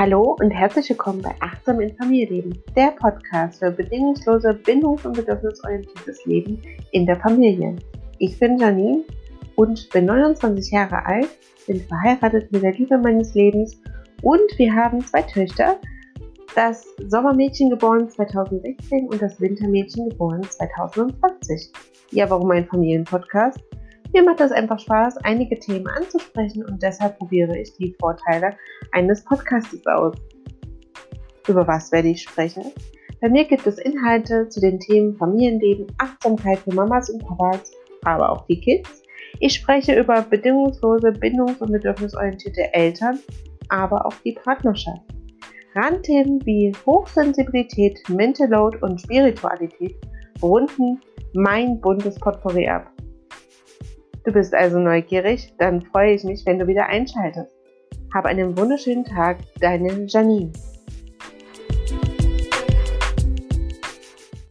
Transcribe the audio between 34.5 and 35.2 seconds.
den Themen